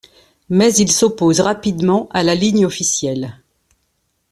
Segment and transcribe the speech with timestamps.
[0.49, 3.37] Mais il s'oppose rapidement à la ligne officielle.